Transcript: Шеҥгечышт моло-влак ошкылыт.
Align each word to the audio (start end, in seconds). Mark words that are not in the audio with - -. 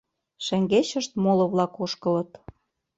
Шеҥгечышт 0.45 1.11
моло-влак 1.23 1.73
ошкылыт. 1.83 2.31